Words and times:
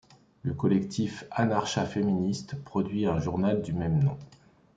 Le 0.41 0.55
collectif 0.55 1.25
anarcha-féministe 1.29 2.55
produit 2.63 3.05
un 3.05 3.19
journal 3.19 3.61
du 3.61 3.71
même 3.71 4.03
nom. 4.03 4.17